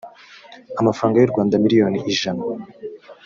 amafaranga 0.79 1.17
y 1.17 1.25
u 1.25 1.31
rwanda 1.31 1.55
miliyoni 1.63 1.97
ijana 2.11 2.43